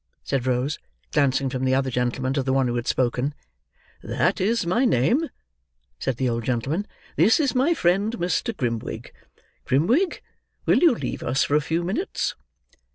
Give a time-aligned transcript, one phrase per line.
[0.23, 0.79] said Rose,
[1.11, 3.35] glancing from the other gentleman to the one who had spoken.
[4.01, 5.29] "That is my name,"
[5.99, 6.87] said the old gentleman.
[7.17, 8.57] "This is my friend, Mr.
[8.57, 9.13] Grimwig.
[9.63, 10.23] Grimwig,
[10.65, 12.33] will you leave us for a few minutes?"